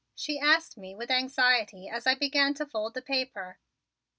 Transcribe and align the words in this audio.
she 0.15 0.39
asked 0.39 0.75
with 0.77 1.11
anxiety 1.11 1.87
as 1.87 2.07
I 2.07 2.15
began 2.15 2.55
to 2.55 2.65
fold 2.65 2.95
the 2.95 3.03
paper. 3.03 3.59